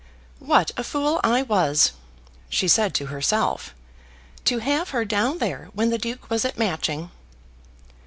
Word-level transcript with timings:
"What 0.39 0.71
a 0.77 0.83
fool 0.83 1.19
I 1.23 1.43
was," 1.43 1.91
she 2.49 2.67
said 2.67 2.95
to 2.95 3.05
herself, 3.13 3.75
"to 4.45 4.57
have 4.57 4.89
her 4.89 5.05
down 5.05 5.37
there 5.37 5.69
when 5.75 5.91
the 5.91 5.99
Duke 5.99 6.27
was 6.27 6.43
at 6.43 6.57
Matching!" 6.57 7.11